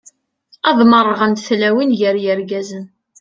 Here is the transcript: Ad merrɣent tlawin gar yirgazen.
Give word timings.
Ad 0.69 0.79
merrɣent 0.89 1.43
tlawin 1.47 1.95
gar 1.99 2.15
yirgazen. 2.23 2.85